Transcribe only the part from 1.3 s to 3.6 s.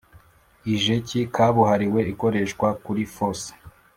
kabuhariwe (ikoreshwa kuri fosse).